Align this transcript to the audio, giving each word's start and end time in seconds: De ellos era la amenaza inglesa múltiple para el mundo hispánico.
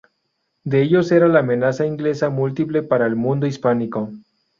De 0.63 0.81
ellos 0.81 1.11
era 1.11 1.27
la 1.27 1.41
amenaza 1.41 1.85
inglesa 1.85 2.31
múltiple 2.31 2.81
para 2.81 3.05
el 3.05 3.15
mundo 3.15 3.45
hispánico. 3.45 4.09